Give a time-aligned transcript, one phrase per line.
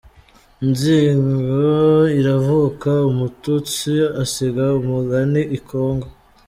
[0.63, 1.35] Inzigo
[2.19, 3.91] iravuka umututsi
[4.23, 6.07] asiga umugani i Congo!